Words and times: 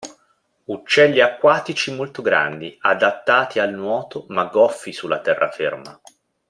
Uccelli 0.65 1.19
acquatici 1.21 1.93
molto 1.93 2.23
grandi, 2.23 2.75
adattati 2.81 3.59
al 3.59 3.71
nuoto, 3.71 4.25
ma 4.29 4.45
goffi 4.45 4.91
sulla 4.91 5.19
terraferma. 5.21 6.01